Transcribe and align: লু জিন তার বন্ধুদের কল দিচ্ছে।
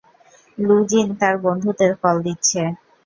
লু 0.57 0.75
জিন 0.89 1.07
তার 1.19 1.35
বন্ধুদের 1.43 1.91
কল 2.01 2.15
দিচ্ছে। 2.25 2.61